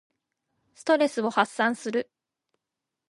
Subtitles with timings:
[0.73, 2.09] ストレスを発散する。